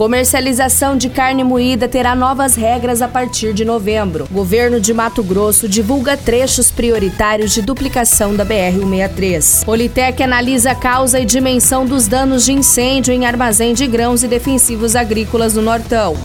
Comercialização 0.00 0.96
de 0.96 1.10
carne 1.10 1.44
moída 1.44 1.86
terá 1.86 2.14
novas 2.14 2.54
regras 2.54 3.02
a 3.02 3.06
partir 3.06 3.52
de 3.52 3.66
novembro. 3.66 4.26
Governo 4.32 4.80
de 4.80 4.94
Mato 4.94 5.22
Grosso 5.22 5.68
divulga 5.68 6.16
trechos 6.16 6.70
prioritários 6.70 7.52
de 7.52 7.60
duplicação 7.60 8.34
da 8.34 8.42
BR-163. 8.46 9.62
Politec 9.66 10.22
analisa 10.22 10.70
a 10.70 10.74
causa 10.74 11.20
e 11.20 11.26
dimensão 11.26 11.84
dos 11.84 12.08
danos 12.08 12.46
de 12.46 12.52
incêndio 12.54 13.12
em 13.12 13.26
armazém 13.26 13.74
de 13.74 13.86
grãos 13.86 14.22
e 14.22 14.26
defensivos 14.26 14.96
agrícolas 14.96 15.52
no 15.52 15.60
Nortão. 15.60 16.16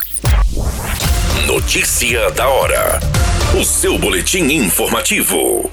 Notícia 1.46 2.30
da 2.30 2.48
hora. 2.48 2.98
O 3.60 3.62
seu 3.62 3.98
boletim 3.98 4.44
informativo. 4.54 5.70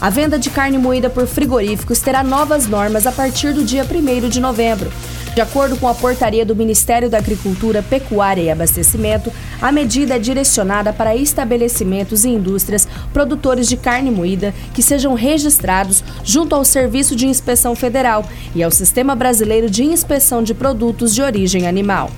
A 0.00 0.10
venda 0.10 0.38
de 0.38 0.50
carne 0.50 0.76
moída 0.76 1.08
por 1.08 1.26
frigoríficos 1.26 2.00
terá 2.00 2.22
novas 2.22 2.66
normas 2.66 3.06
a 3.06 3.12
partir 3.12 3.54
do 3.54 3.64
dia 3.64 3.84
1 3.84 4.28
de 4.28 4.38
novembro. 4.38 4.90
De 5.34 5.40
acordo 5.40 5.76
com 5.76 5.86
a 5.86 5.94
portaria 5.94 6.44
do 6.44 6.56
Ministério 6.56 7.08
da 7.08 7.18
Agricultura, 7.18 7.82
Pecuária 7.82 8.42
e 8.42 8.50
Abastecimento, 8.50 9.32
a 9.62 9.70
medida 9.70 10.16
é 10.16 10.18
direcionada 10.18 10.92
para 10.92 11.14
estabelecimentos 11.14 12.24
e 12.24 12.30
indústrias 12.30 12.88
produtores 13.12 13.68
de 13.68 13.76
carne 13.76 14.10
moída 14.10 14.52
que 14.74 14.82
sejam 14.82 15.14
registrados 15.14 16.02
junto 16.24 16.54
ao 16.54 16.64
Serviço 16.64 17.14
de 17.14 17.26
Inspeção 17.26 17.76
Federal 17.76 18.24
e 18.54 18.62
ao 18.62 18.72
Sistema 18.72 19.14
Brasileiro 19.14 19.70
de 19.70 19.84
Inspeção 19.84 20.42
de 20.42 20.52
Produtos 20.52 21.14
de 21.14 21.22
Origem 21.22 21.68
Animal. 21.68 22.10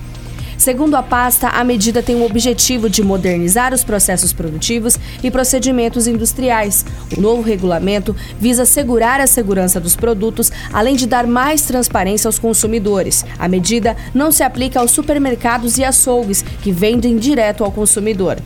Segundo 0.63 0.95
a 0.95 1.03
pasta, 1.03 1.49
a 1.49 1.61
medida 1.61 2.01
tem 2.01 2.15
o 2.15 2.23
objetivo 2.23 2.89
de 2.89 3.03
modernizar 3.03 3.73
os 3.73 3.83
processos 3.83 4.31
produtivos 4.31 4.97
e 5.21 5.29
procedimentos 5.29 6.07
industriais. 6.07 6.85
O 7.17 7.19
novo 7.19 7.41
regulamento 7.41 8.15
visa 8.39 8.63
assegurar 8.63 9.19
a 9.19 9.27
segurança 9.27 9.77
dos 9.77 9.97
produtos, 9.97 10.53
além 10.71 10.95
de 10.95 11.05
dar 11.05 11.27
mais 11.27 11.63
transparência 11.63 12.29
aos 12.29 12.39
consumidores. 12.39 13.25
A 13.37 13.49
medida 13.49 13.97
não 14.13 14.31
se 14.31 14.41
aplica 14.41 14.79
aos 14.79 14.91
supermercados 14.91 15.77
e 15.77 15.83
açougues, 15.83 16.45
que 16.61 16.71
vendem 16.71 17.17
direto 17.17 17.65
ao 17.65 17.69
consumidor. 17.69 18.37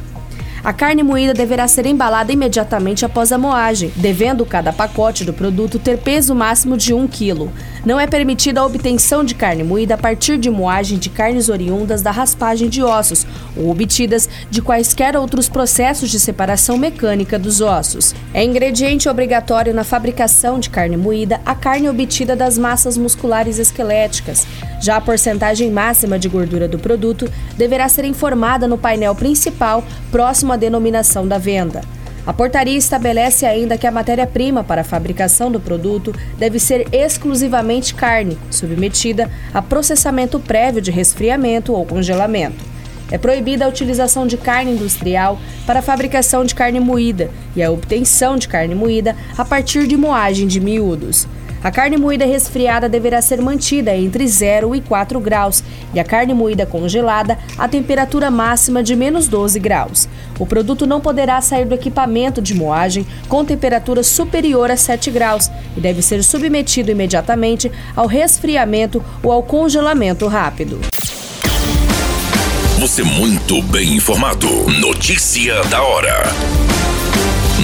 A 0.67 0.73
carne 0.73 1.01
moída 1.01 1.33
deverá 1.33 1.65
ser 1.65 1.85
embalada 1.85 2.33
imediatamente 2.33 3.05
após 3.05 3.31
a 3.31 3.37
moagem, 3.37 3.89
devendo 3.95 4.45
cada 4.45 4.73
pacote 4.73 5.23
do 5.23 5.31
produto 5.31 5.79
ter 5.79 5.97
peso 5.97 6.35
máximo 6.35 6.75
de 6.75 6.93
1 6.93 7.07
kg. 7.07 7.49
Não 7.85 7.97
é 7.97 8.05
permitida 8.05 8.59
a 8.59 8.65
obtenção 8.65 9.23
de 9.23 9.33
carne 9.33 9.63
moída 9.63 9.93
a 9.93 9.97
partir 9.97 10.37
de 10.37 10.49
moagem 10.49 10.97
de 10.97 11.09
carnes 11.09 11.47
oriundas 11.47 12.01
da 12.01 12.11
raspagem 12.11 12.67
de 12.67 12.83
ossos 12.83 13.25
ou 13.55 13.71
obtidas 13.71 14.27
de 14.49 14.61
quaisquer 14.61 15.15
outros 15.15 15.47
processos 15.47 16.11
de 16.11 16.19
separação 16.19 16.77
mecânica 16.77 17.39
dos 17.39 17.61
ossos. 17.61 18.13
É 18.33 18.43
ingrediente 18.43 19.07
obrigatório 19.07 19.73
na 19.73 19.85
fabricação 19.85 20.59
de 20.59 20.69
carne 20.69 20.97
moída 20.97 21.39
a 21.45 21.55
carne 21.55 21.87
obtida 21.87 22.35
das 22.35 22.57
massas 22.57 22.97
musculares 22.97 23.57
esqueléticas. 23.57 24.45
Já 24.81 24.97
a 24.97 25.01
porcentagem 25.01 25.71
máxima 25.71 26.19
de 26.19 26.27
gordura 26.27 26.67
do 26.67 26.77
produto 26.77 27.31
deverá 27.57 27.87
ser 27.87 28.03
informada 28.03 28.67
no 28.67 28.77
painel 28.77 29.15
principal 29.15 29.81
próximo 30.11 30.51
à 30.51 30.56
denominação 30.57 31.27
da 31.27 31.37
venda. 31.37 31.81
A 32.25 32.33
portaria 32.33 32.77
estabelece 32.77 33.45
ainda 33.45 33.77
que 33.77 33.87
a 33.87 33.91
matéria-prima 33.91 34.61
para 34.61 34.81
a 34.81 34.83
fabricação 34.83 35.49
do 35.49 35.61
produto 35.61 36.13
deve 36.37 36.59
ser 36.59 36.85
exclusivamente 36.91 37.95
carne, 37.95 38.37
submetida 38.51 39.31
a 39.53 39.61
processamento 39.61 40.37
prévio 40.37 40.81
de 40.81 40.91
resfriamento 40.91 41.71
ou 41.71 41.85
congelamento. 41.85 42.65
É 43.09 43.17
proibida 43.17 43.63
a 43.63 43.69
utilização 43.69 44.27
de 44.27 44.35
carne 44.35 44.71
industrial 44.71 45.39
para 45.65 45.79
a 45.79 45.81
fabricação 45.81 46.43
de 46.43 46.53
carne 46.53 46.81
moída 46.81 47.31
e 47.55 47.63
a 47.63 47.71
obtenção 47.71 48.35
de 48.35 48.49
carne 48.49 48.75
moída 48.75 49.15
a 49.37 49.45
partir 49.45 49.87
de 49.87 49.95
moagem 49.95 50.47
de 50.47 50.59
miúdos. 50.59 51.25
A 51.63 51.71
carne 51.71 51.97
moída 51.97 52.25
resfriada 52.25 52.87
deverá 52.87 53.21
ser 53.21 53.41
mantida 53.41 53.95
entre 53.95 54.27
0 54.27 54.75
e 54.75 54.81
4 54.81 55.19
graus 55.19 55.63
e 55.93 55.99
a 55.99 56.03
carne 56.03 56.33
moída 56.33 56.65
congelada 56.65 57.37
a 57.57 57.67
temperatura 57.67 58.29
máxima 58.29 58.83
de 58.83 58.95
menos 58.95 59.27
12 59.27 59.59
graus. 59.59 60.07
O 60.39 60.45
produto 60.45 60.85
não 60.85 61.01
poderá 61.01 61.41
sair 61.41 61.65
do 61.65 61.73
equipamento 61.73 62.41
de 62.41 62.53
moagem 62.53 63.05
com 63.27 63.43
temperatura 63.43 64.03
superior 64.03 64.69
a 64.69 64.77
7 64.77 65.09
graus 65.09 65.49
e 65.75 65.81
deve 65.81 66.01
ser 66.01 66.23
submetido 66.23 66.91
imediatamente 66.91 67.71
ao 67.95 68.05
resfriamento 68.05 69.03
ou 69.23 69.31
ao 69.31 69.41
congelamento 69.41 70.27
rápido. 70.27 70.79
Você 72.79 73.01
muito 73.03 73.61
bem 73.63 73.95
informado. 73.95 74.47
Notícia 74.79 75.63
da 75.63 75.81
hora 75.81 76.66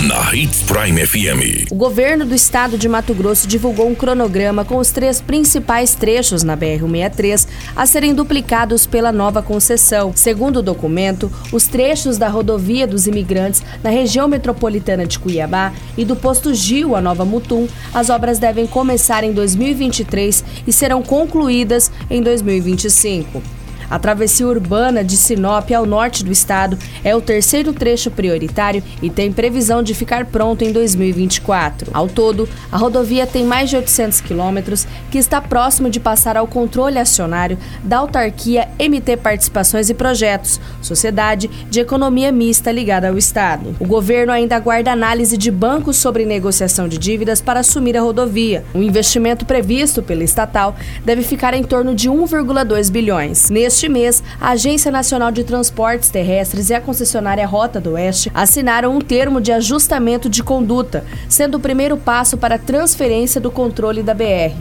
na 0.02 0.34
Hits 0.34 0.64
Prime 0.64 1.06
FM. 1.06 1.72
O 1.72 1.76
governo 1.76 2.26
do 2.26 2.34
estado 2.34 2.80
de 2.80 2.90
Mato 2.90 3.14
Grosso 3.14 3.48
divulgou 3.48 3.88
um 3.88 3.94
cronograma 3.94 4.66
com 4.66 4.78
os 4.78 4.90
três 4.90 5.22
principais 5.22 5.94
trechos 5.94 6.42
na 6.42 6.58
BR-163 6.58 7.48
a 7.76 7.86
serem 7.86 8.14
duplicados 8.14 8.88
pela 8.88 9.12
nova 9.12 9.44
concessão. 9.44 10.12
Segundo 10.16 10.58
o 10.58 10.62
documento, 10.64 11.32
os 11.52 11.68
trechos 11.68 12.18
da 12.18 12.28
rodovia 12.28 12.88
dos 12.88 13.06
imigrantes 13.06 13.62
na 13.84 13.92
região 13.92 14.28
metropolitana 14.28 15.06
de 15.06 15.20
Cuiabá 15.20 15.72
e 15.96 16.04
do 16.04 16.16
posto 16.16 16.56
Gil 16.56 16.96
a 16.96 17.02
Nova 17.02 17.24
Mutum, 17.24 17.68
as 17.94 18.10
obras 18.10 18.40
devem 18.40 18.66
começar 18.66 19.24
em 19.24 19.32
2023 19.32 20.44
e 20.66 20.74
serão 20.74 21.04
concluídas 21.04 21.92
em 22.10 22.22
2025. 22.22 23.63
A 23.94 24.00
travessia 24.00 24.48
urbana 24.48 25.04
de 25.04 25.16
Sinop 25.16 25.70
ao 25.72 25.86
norte 25.86 26.24
do 26.24 26.32
estado 26.32 26.80
é 27.04 27.16
o 27.16 27.22
terceiro 27.22 27.72
trecho 27.72 28.10
prioritário 28.10 28.84
e 29.04 29.08
tem 29.08 29.32
previsão 29.32 29.84
de 29.84 29.94
ficar 29.94 30.26
pronto 30.26 30.64
em 30.64 30.72
2024. 30.72 31.92
Ao 31.94 32.08
todo, 32.08 32.50
a 32.72 32.78
rodovia 32.78 33.28
tem 33.28 33.46
mais 33.46 33.70
de 33.70 33.76
800 33.76 34.20
quilômetros, 34.20 34.88
que 35.12 35.20
está 35.20 35.40
próximo 35.40 35.92
de 35.92 36.00
passar 36.00 36.36
ao 36.36 36.48
controle 36.48 36.98
acionário 36.98 37.56
da 37.84 38.00
autarquia 38.00 38.68
MT 38.80 39.18
Participações 39.18 39.92
e 39.92 39.94
Projetos, 39.94 40.60
sociedade 40.82 41.48
de 41.70 41.80
economia 41.80 42.32
mista 42.32 42.72
ligada 42.72 43.10
ao 43.10 43.18
estado. 43.20 43.76
O 43.80 43.86
governo 43.86 44.34
ainda 44.34 44.56
aguarda 44.56 44.92
análise 44.92 45.38
de 45.38 45.52
bancos 45.52 45.98
sobre 45.98 46.26
negociação 46.26 46.88
de 46.88 46.98
dívidas 46.98 47.42
para 47.42 47.60
assumir 47.60 47.96
a 47.96 48.02
rodovia. 48.02 48.66
O 48.74 48.82
investimento 48.82 49.46
previsto 49.46 50.02
pela 50.02 50.24
estatal 50.24 50.76
deve 51.06 51.22
ficar 51.22 51.54
em 51.54 51.62
torno 51.62 51.94
de 51.94 52.10
1,2 52.10 52.90
bilhões. 52.90 53.52
Neste 53.52 53.83
Neste 53.84 54.00
mês, 54.00 54.24
a 54.40 54.52
Agência 54.52 54.90
Nacional 54.90 55.30
de 55.30 55.44
Transportes 55.44 56.10
Terrestres 56.10 56.70
e 56.70 56.74
a 56.74 56.80
concessionária 56.80 57.46
Rota 57.46 57.82
do 57.82 57.92
Oeste 57.92 58.32
assinaram 58.34 58.96
um 58.96 59.02
termo 59.02 59.42
de 59.42 59.52
ajustamento 59.52 60.30
de 60.30 60.42
conduta, 60.42 61.04
sendo 61.28 61.56
o 61.56 61.60
primeiro 61.60 61.98
passo 61.98 62.38
para 62.38 62.56
a 62.56 62.60
transferência 62.60 63.42
do 63.42 63.52
controle 63.52 64.02
da 64.02 64.14
BR. 64.14 64.56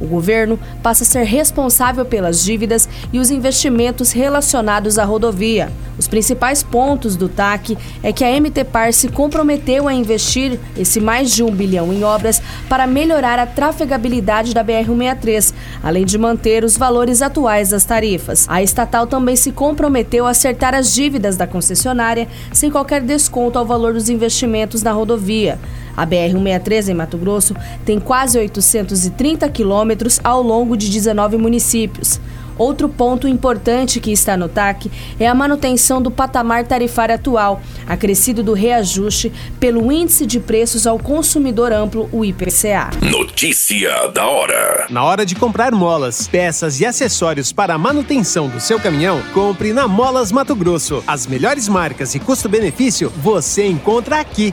O 0.00 0.06
governo 0.06 0.58
passa 0.82 1.04
a 1.04 1.06
ser 1.06 1.24
responsável 1.24 2.04
pelas 2.04 2.42
dívidas 2.42 2.88
e 3.12 3.18
os 3.18 3.30
investimentos 3.30 4.12
relacionados 4.12 4.98
à 4.98 5.04
rodovia. 5.04 5.70
Os 5.98 6.06
principais 6.06 6.62
pontos 6.62 7.16
do 7.16 7.28
TAC 7.28 7.76
é 8.02 8.12
que 8.12 8.24
a 8.24 8.40
MT 8.40 8.64
Par 8.64 8.92
se 8.92 9.08
comprometeu 9.08 9.88
a 9.88 9.92
investir 9.92 10.58
esse 10.76 11.00
mais 11.00 11.32
de 11.32 11.42
um 11.42 11.50
bilhão 11.50 11.92
em 11.92 12.04
obras 12.04 12.40
para 12.68 12.86
melhorar 12.86 13.38
a 13.38 13.46
trafegabilidade 13.46 14.54
da 14.54 14.64
BR-163, 14.64 15.52
além 15.82 16.04
de 16.04 16.16
manter 16.16 16.62
os 16.62 16.76
valores 16.76 17.20
atuais 17.20 17.70
das 17.70 17.84
tarifas. 17.84 18.46
A 18.48 18.62
estatal 18.62 19.08
também 19.08 19.34
se 19.34 19.50
comprometeu 19.50 20.26
a 20.26 20.30
acertar 20.30 20.72
as 20.74 20.94
dívidas 20.94 21.36
da 21.36 21.46
concessionária 21.46 22.28
sem 22.52 22.70
qualquer 22.70 23.02
desconto 23.02 23.58
ao 23.58 23.66
valor 23.66 23.92
dos 23.92 24.08
investimentos 24.08 24.82
na 24.82 24.92
rodovia. 24.92 25.58
A 25.98 26.06
BR-163 26.06 26.90
em 26.90 26.94
Mato 26.94 27.18
Grosso 27.18 27.56
tem 27.84 27.98
quase 27.98 28.38
830 28.38 29.48
quilômetros 29.48 30.20
ao 30.22 30.40
longo 30.40 30.76
de 30.76 30.88
19 30.88 31.36
municípios. 31.36 32.20
Outro 32.56 32.88
ponto 32.88 33.26
importante 33.26 34.00
que 34.00 34.12
está 34.12 34.36
no 34.36 34.48
TAC 34.48 34.90
é 35.18 35.26
a 35.26 35.34
manutenção 35.34 36.00
do 36.00 36.10
patamar 36.10 36.64
tarifário 36.64 37.14
atual, 37.14 37.60
acrescido 37.86 38.42
do 38.42 38.52
reajuste 38.52 39.32
pelo 39.58 39.90
Índice 39.92 40.24
de 40.26 40.38
Preços 40.38 40.86
ao 40.86 40.98
Consumidor 40.98 41.72
Amplo, 41.72 42.08
o 42.12 42.24
IPCA. 42.24 42.90
Notícia 43.00 44.08
da 44.08 44.26
hora. 44.26 44.86
Na 44.90 45.04
hora 45.04 45.24
de 45.24 45.34
comprar 45.34 45.72
molas, 45.72 46.26
peças 46.28 46.80
e 46.80 46.86
acessórios 46.86 47.52
para 47.52 47.74
a 47.74 47.78
manutenção 47.78 48.48
do 48.48 48.60
seu 48.60 48.80
caminhão, 48.80 49.20
compre 49.32 49.72
na 49.72 49.86
Molas 49.86 50.30
Mato 50.30 50.54
Grosso. 50.54 51.02
As 51.06 51.26
melhores 51.26 51.68
marcas 51.68 52.14
e 52.14 52.20
custo-benefício 52.20 53.12
você 53.22 53.66
encontra 53.66 54.18
aqui. 54.18 54.52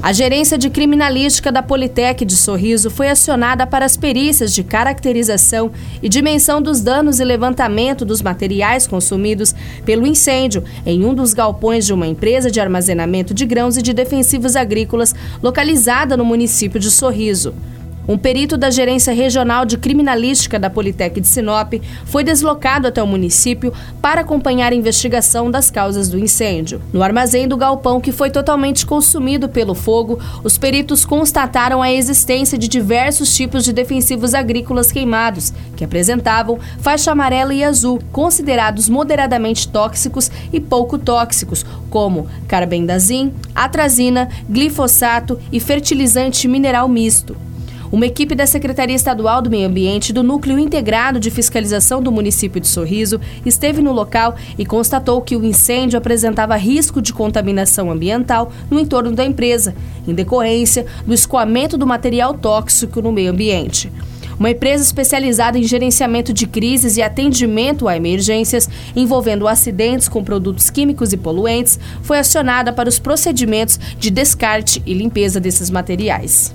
A 0.00 0.12
gerência 0.12 0.56
de 0.56 0.70
criminalística 0.70 1.50
da 1.50 1.60
Politec 1.60 2.24
de 2.24 2.36
Sorriso 2.36 2.88
foi 2.88 3.08
acionada 3.08 3.66
para 3.66 3.84
as 3.84 3.96
perícias 3.96 4.54
de 4.54 4.62
caracterização 4.62 5.72
e 6.00 6.08
dimensão 6.08 6.62
dos 6.62 6.80
danos 6.80 7.18
e 7.18 7.24
levantamento 7.24 8.04
dos 8.04 8.22
materiais 8.22 8.86
consumidos 8.86 9.54
pelo 9.84 10.06
incêndio 10.06 10.62
em 10.86 11.04
um 11.04 11.12
dos 11.12 11.34
galpões 11.34 11.84
de 11.84 11.92
uma 11.92 12.06
empresa 12.06 12.48
de 12.48 12.60
armazenamento 12.60 13.34
de 13.34 13.44
grãos 13.44 13.76
e 13.76 13.82
de 13.82 13.92
defensivos 13.92 14.54
agrícolas 14.54 15.14
localizada 15.42 16.16
no 16.16 16.24
município 16.24 16.78
de 16.78 16.92
Sorriso. 16.92 17.52
Um 18.08 18.16
perito 18.16 18.56
da 18.56 18.70
Gerência 18.70 19.12
Regional 19.12 19.66
de 19.66 19.76
Criminalística 19.76 20.58
da 20.58 20.70
Politec 20.70 21.20
de 21.20 21.28
Sinop 21.28 21.74
foi 22.06 22.24
deslocado 22.24 22.88
até 22.88 23.02
o 23.02 23.06
município 23.06 23.70
para 24.00 24.22
acompanhar 24.22 24.72
a 24.72 24.74
investigação 24.74 25.50
das 25.50 25.70
causas 25.70 26.08
do 26.08 26.18
incêndio. 26.18 26.80
No 26.90 27.02
armazém 27.02 27.46
do 27.46 27.54
galpão, 27.54 28.00
que 28.00 28.10
foi 28.10 28.30
totalmente 28.30 28.86
consumido 28.86 29.46
pelo 29.46 29.74
fogo, 29.74 30.18
os 30.42 30.56
peritos 30.56 31.04
constataram 31.04 31.82
a 31.82 31.92
existência 31.92 32.56
de 32.56 32.66
diversos 32.66 33.36
tipos 33.36 33.62
de 33.62 33.74
defensivos 33.74 34.32
agrícolas 34.32 34.90
queimados, 34.90 35.52
que 35.76 35.84
apresentavam 35.84 36.58
faixa 36.80 37.12
amarela 37.12 37.52
e 37.52 37.62
azul, 37.62 38.00
considerados 38.10 38.88
moderadamente 38.88 39.68
tóxicos 39.68 40.30
e 40.50 40.58
pouco 40.58 40.96
tóxicos, 40.96 41.62
como 41.90 42.26
carbendazim, 42.48 43.34
atrazina, 43.54 44.30
glifosato 44.48 45.38
e 45.52 45.60
fertilizante 45.60 46.48
mineral 46.48 46.88
misto. 46.88 47.47
Uma 47.90 48.04
equipe 48.04 48.34
da 48.34 48.46
Secretaria 48.46 48.94
Estadual 48.94 49.40
do 49.40 49.48
Meio 49.48 49.66
Ambiente 49.66 50.12
do 50.12 50.22
Núcleo 50.22 50.58
Integrado 50.58 51.18
de 51.18 51.30
Fiscalização 51.30 52.02
do 52.02 52.12
município 52.12 52.60
de 52.60 52.68
Sorriso 52.68 53.18
esteve 53.46 53.80
no 53.80 53.92
local 53.92 54.36
e 54.58 54.66
constatou 54.66 55.22
que 55.22 55.34
o 55.34 55.44
incêndio 55.44 55.96
apresentava 55.96 56.54
risco 56.56 57.00
de 57.00 57.14
contaminação 57.14 57.90
ambiental 57.90 58.52
no 58.70 58.78
entorno 58.78 59.12
da 59.12 59.24
empresa, 59.24 59.74
em 60.06 60.12
decorrência 60.12 60.84
do 61.06 61.14
escoamento 61.14 61.78
do 61.78 61.86
material 61.86 62.34
tóxico 62.34 63.00
no 63.00 63.10
meio 63.10 63.30
ambiente. 63.30 63.90
Uma 64.38 64.50
empresa 64.50 64.84
especializada 64.84 65.58
em 65.58 65.62
gerenciamento 65.62 66.30
de 66.30 66.46
crises 66.46 66.98
e 66.98 67.02
atendimento 67.02 67.88
a 67.88 67.96
emergências 67.96 68.68
envolvendo 68.94 69.48
acidentes 69.48 70.08
com 70.08 70.22
produtos 70.22 70.68
químicos 70.68 71.14
e 71.14 71.16
poluentes 71.16 71.80
foi 72.02 72.18
acionada 72.18 72.70
para 72.70 72.88
os 72.88 72.98
procedimentos 72.98 73.80
de 73.98 74.10
descarte 74.10 74.82
e 74.84 74.92
limpeza 74.92 75.40
desses 75.40 75.70
materiais. 75.70 76.54